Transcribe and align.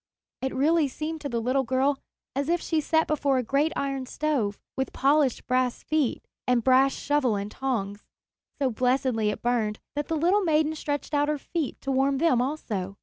It 0.41 0.55
really 0.55 0.87
seemed 0.87 1.21
to 1.21 1.29
the 1.29 1.39
little 1.39 1.61
girl 1.63 1.99
as 2.35 2.49
if 2.49 2.59
she 2.59 2.81
sat 2.81 3.05
before 3.05 3.37
a 3.37 3.43
great 3.43 3.71
iron 3.75 4.07
stove, 4.07 4.57
with 4.75 4.93
polished 4.93 5.45
brass 5.45 5.83
feet 5.83 6.25
and 6.47 6.63
brass 6.63 6.91
shovel 6.91 7.35
and 7.35 7.51
tongs. 7.51 8.03
So 8.59 8.71
blessedly 8.71 9.29
it 9.29 9.43
burned 9.43 9.77
that 9.95 10.07
the 10.07 10.17
little 10.17 10.41
maiden 10.43 10.73
stretched 10.73 11.13
out 11.13 11.29
her 11.29 11.37
feet 11.37 11.79
to 11.81 11.91
warm 11.91 12.17
them 12.17 12.41
also. 12.41 12.97